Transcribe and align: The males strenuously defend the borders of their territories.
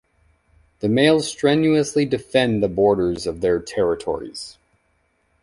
The 0.79 0.89
males 0.89 1.27
strenuously 1.29 2.05
defend 2.05 2.63
the 2.63 2.67
borders 2.67 3.27
of 3.27 3.41
their 3.41 3.59
territories. 3.59 4.57